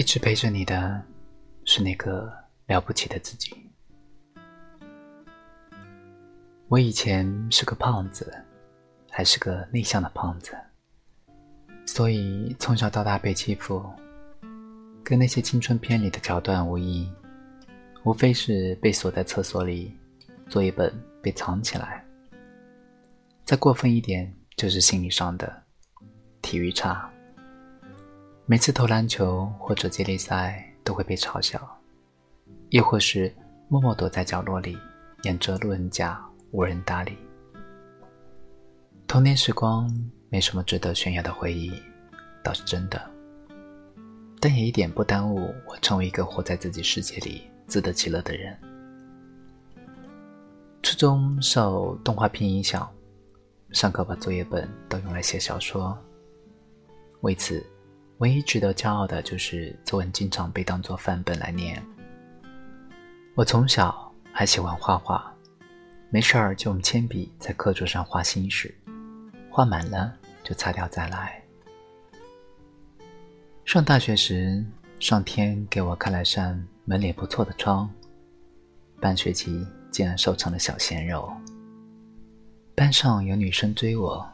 [0.00, 1.04] 一直陪着你的，
[1.66, 2.32] 是那个
[2.64, 3.54] 了不起的自己。
[6.68, 8.32] 我以前是个胖子，
[9.10, 10.56] 还是个内向的胖子，
[11.84, 13.84] 所以从小到大被欺负，
[15.04, 17.06] 跟那些青春片里的桥段无异，
[18.04, 19.94] 无非是被锁在厕所里，
[20.48, 22.02] 作业本被藏起来。
[23.44, 25.62] 再过分一点，就是心理上的，
[26.40, 27.09] 体育差。
[28.50, 31.80] 每次投篮球或者接力赛都会被嘲笑，
[32.70, 33.32] 亦或是
[33.68, 34.76] 默默躲在角落里
[35.22, 37.16] 演着路人甲，无人搭理。
[39.06, 39.88] 童年时光
[40.28, 41.72] 没什么值得炫耀的回忆，
[42.42, 43.00] 倒是真的，
[44.40, 48.58] 但也一点不耽误我成为一个活在自己世界里自得其乐的人。
[50.82, 52.92] 初中受动画片影响，
[53.70, 55.96] 上课把作业本都用来写小说，
[57.20, 57.64] 为此。
[58.20, 61.82] 唯一值得骄傲的就是作文经常被当作范本来念。
[63.34, 65.34] 我从小还喜欢画画，
[66.10, 68.74] 没事儿就用铅笔在课桌上画心事，
[69.50, 71.42] 画满了就擦掉再来。
[73.64, 74.62] 上大学时，
[74.98, 77.88] 上天给我开了扇门脸不错的窗，
[79.00, 81.32] 半学期竟然瘦成了小鲜肉。
[82.74, 84.30] 班上有女生追我，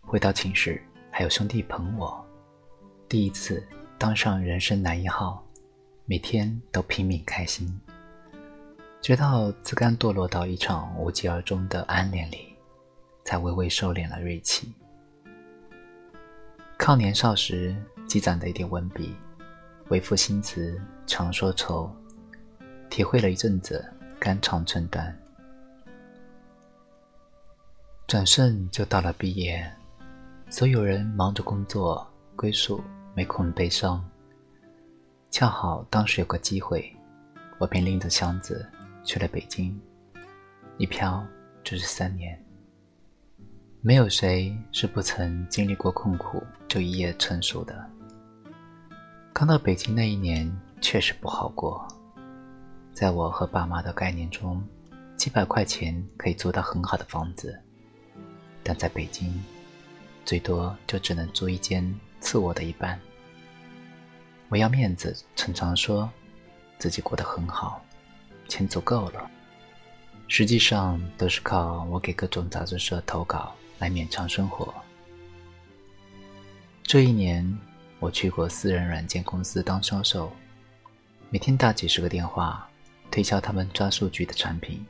[0.00, 2.26] 回到寝室还有兄弟捧我。
[3.12, 3.62] 第一次
[3.98, 5.44] 当上人生男一号，
[6.06, 7.78] 每天都拼命开心，
[9.02, 12.56] 直到自甘堕落到一场无疾而终的暗恋里，
[13.22, 14.72] 才微微收敛了锐气。
[16.78, 19.14] 靠年少时积攒的一点文笔，
[19.90, 21.94] 为赋新词强说愁，
[22.88, 23.84] 体会了一阵子
[24.18, 25.14] 肝肠寸断。
[28.06, 29.70] 转瞬就到了毕业，
[30.48, 32.82] 所有人忙着工作归宿。
[33.14, 34.02] 没空悲伤。
[35.30, 36.94] 恰好当时有个机会，
[37.58, 38.66] 我便拎着箱子
[39.04, 39.80] 去了北京，
[40.78, 41.26] 一漂
[41.64, 42.38] 就是三年。
[43.80, 47.90] 没有谁是不曾经历过困苦就一夜成熟的。
[49.32, 50.50] 刚到北京那一年
[50.80, 51.86] 确实不好过，
[52.92, 54.62] 在我和爸妈的概念中，
[55.16, 57.58] 几百块钱可以租到很好的房子，
[58.62, 59.42] 但在北京，
[60.24, 61.82] 最多就只能租一间。
[62.22, 62.98] 次我的一半。
[64.48, 66.08] 我要面子，常常说
[66.78, 67.84] 自己过得很好，
[68.48, 69.30] 钱足够了。
[70.28, 74.72] 实际上都是靠我给各种杂志社投稿来勉强生活。
[76.82, 77.46] 这一年，
[77.98, 80.32] 我去过私人软件公司当销售，
[81.28, 82.66] 每天打几十个电话，
[83.10, 84.84] 推销他们抓数据的产品。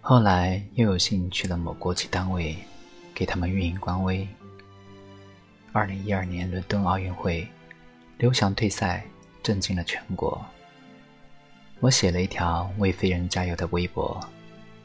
[0.00, 2.56] 后来又有幸去了某国企单位，
[3.14, 4.26] 给他们运营官微。
[5.72, 7.46] 二零一二年伦敦奥运会，
[8.18, 9.04] 刘翔退赛，
[9.40, 10.44] 震惊了全国。
[11.78, 14.20] 我写了一条为飞人加油的微博，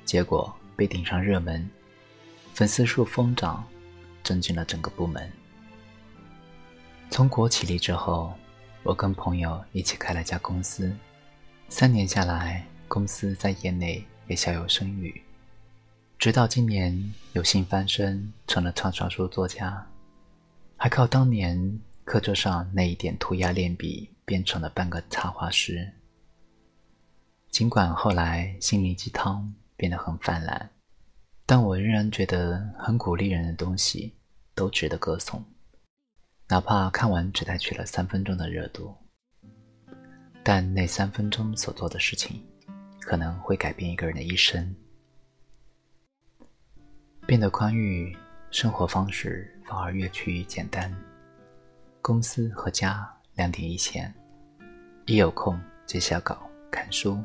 [0.05, 1.67] 结果被顶上热门，
[2.53, 3.65] 粉丝数疯涨，
[4.23, 5.27] 震惊了整个部门。
[7.09, 8.31] 从国企离职后，
[8.83, 10.95] 我跟朋友一起开了家公司，
[11.67, 15.19] 三年下来，公司在业内也小有声誉。
[16.19, 19.87] 直到今年有幸翻身，成了畅销书作家。
[20.85, 25.91] 还靠当年课桌上那一点涂鸦练笔，变成了半个插画师。
[27.49, 30.69] 尽管后来心灵鸡汤变得很泛滥，
[31.47, 34.13] 但我仍然觉得很鼓励人的东西
[34.53, 35.43] 都值得歌颂，
[36.49, 38.95] 哪怕看完只带去了三分钟的热度。
[40.43, 42.43] 但那三分钟所做的事情，
[42.99, 44.75] 可能会改变一个人的一生，
[47.25, 48.15] 变得宽裕。
[48.51, 50.93] 生活方式反而越趋于简单，
[52.01, 54.13] 公司和家两点一线，
[55.05, 57.21] 一有空就写稿、看书，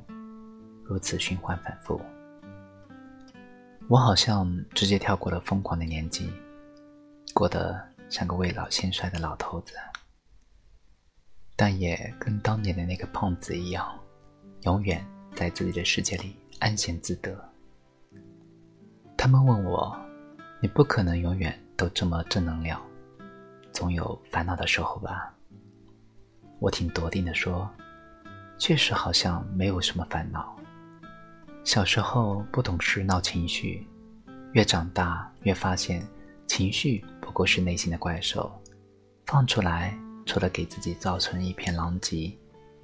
[0.83, 2.01] 如此循环反复。
[3.89, 6.33] 我好像直接跳过了疯狂的年纪，
[7.33, 9.75] 过得像个未老先衰的老头子，
[11.55, 13.97] 但也跟当年的那个胖子一样，
[14.63, 17.39] 永远在自己的世界里安闲自得。
[19.17, 19.97] 他们问我。
[20.63, 22.79] 你不可能永远都这么正能量，
[23.73, 25.35] 总有烦恼的时候吧？
[26.59, 27.67] 我挺笃定的说，
[28.59, 30.55] 确实好像没有什么烦恼。
[31.65, 33.89] 小时候不懂事闹情绪，
[34.53, 36.07] 越长大越发现
[36.47, 38.53] 情绪不过是内心的怪兽，
[39.25, 42.37] 放出来除了给自己造成一片狼藉，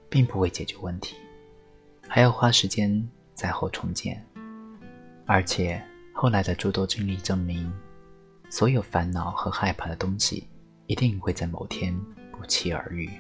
[0.09, 1.15] 并不会解决问题，
[2.09, 4.27] 还要花时间灾后重建，
[5.27, 5.79] 而且。
[6.19, 7.71] 后来的诸多经历证明，
[8.49, 10.49] 所有烦恼和害怕的东西，
[10.87, 11.95] 一定会在某天
[12.33, 13.11] 不期而遇。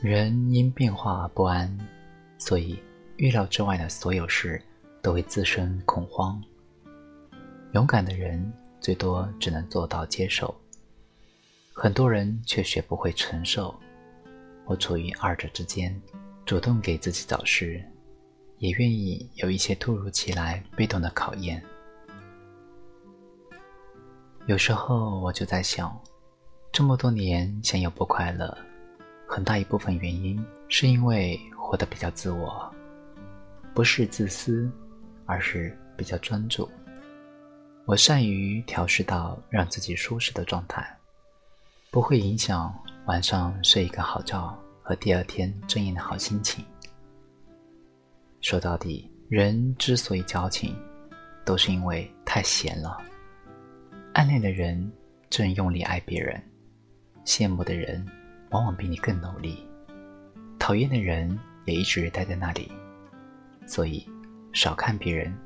[0.00, 1.76] 人因变化而不安，
[2.38, 2.78] 所以
[3.16, 4.62] 预料之外的所有事
[5.02, 6.40] 都会滋生恐慌。
[7.72, 10.54] 勇敢的人最多只能做到接受，
[11.72, 13.74] 很多人却学不会承受。
[14.66, 16.00] 我处于二者之间，
[16.46, 17.84] 主动给自己找事，
[18.58, 21.62] 也愿意有一些突如其来、被动的考验。
[24.46, 25.96] 有时候我就在想，
[26.72, 28.56] 这么多年想有不快乐，
[29.26, 32.72] 很大一部分原因是因为活得比较自我，
[33.74, 34.70] 不是自私，
[35.26, 36.68] 而是比较专注。
[37.84, 40.86] 我善于调试到让自己舒适的状态，
[41.90, 42.74] 不会影响
[43.06, 46.64] 晚上睡一个好觉和第二天睁眼的好心情。
[48.40, 50.76] 说到底，人之所以矫情，
[51.44, 52.96] 都是因为太闲了。
[54.14, 54.90] 暗恋的人
[55.28, 56.40] 正用力爱别人，
[57.24, 58.06] 羡慕的人
[58.50, 59.58] 往往比你更努力，
[60.58, 61.36] 讨厌的人
[61.66, 62.70] 也一直待在那里。
[63.66, 64.08] 所以，
[64.52, 65.36] 少看别人，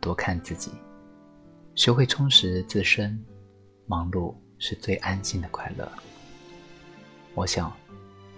[0.00, 0.72] 多看自己。
[1.76, 3.18] 学会充实自身，
[3.86, 5.90] 忙碌是最安心的快乐。
[7.34, 7.72] 我想，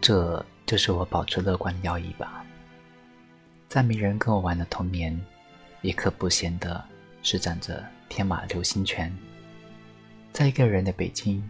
[0.03, 2.45] 这就是我保持乐观的要义吧。
[3.73, 5.19] 在没人跟我玩的童年，
[5.81, 6.85] 一刻不闲地
[7.23, 9.11] 施展着天马流星拳。
[10.31, 11.43] 在一个人的北京，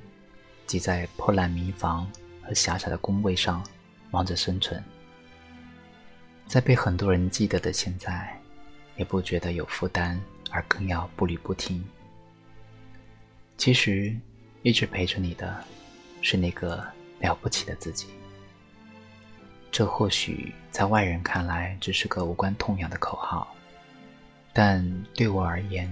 [0.64, 2.08] 挤在破烂民房
[2.40, 3.60] 和狭窄的工位上，
[4.12, 4.80] 忙着生存。
[6.46, 8.40] 在被很多人记得的现在，
[8.94, 10.16] 也不觉得有负担。
[10.52, 11.84] 而更要步履不停。
[13.56, 14.16] 其实，
[14.62, 15.64] 一直陪着你的，
[16.20, 16.86] 是那个
[17.18, 18.06] 了不起的自己。
[19.72, 23.52] 这或许在外人看来只是个无关痛痒的口号，
[24.52, 25.90] 但对我而言，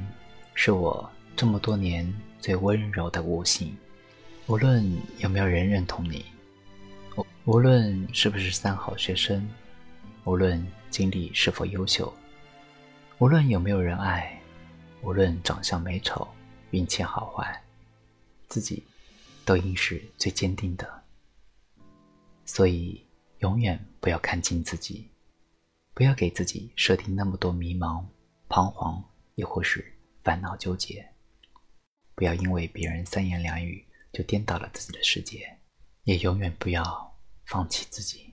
[0.55, 2.06] 是我这么多年
[2.38, 3.75] 最温柔的悟性。
[4.47, 4.87] 无论
[5.19, 6.27] 有没有人认同你，
[7.47, 9.49] 无论是不是三好学生，
[10.25, 12.12] 无论经历是否优秀，
[13.17, 14.37] 无论有没有人爱。
[15.03, 16.29] 无论长相美丑，
[16.73, 17.59] 运气好坏，
[18.49, 18.85] 自己
[19.47, 20.87] 都应是最坚定的。
[22.44, 23.03] 所以，
[23.40, 25.10] 永远不要看轻自己，
[25.94, 28.04] 不要给自己设定那么多迷茫、
[28.48, 29.02] 彷徨，
[29.34, 29.92] 亦或是
[30.22, 31.06] 烦恼纠结。
[32.14, 33.82] 不要因为别人三言两语
[34.12, 35.56] 就颠倒了自己的世界，
[36.04, 38.30] 也永远不要放弃自己。